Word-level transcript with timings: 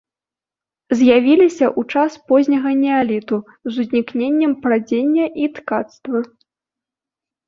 З'явіліся 0.99 1.65
ў 1.79 1.97
час 1.97 2.11
позняга 2.31 2.71
неаліту 2.83 3.37
з 3.75 3.83
узнікненнем 3.83 4.55
прадзення 4.63 5.25
і 5.45 5.51
ткацтва. 5.59 6.19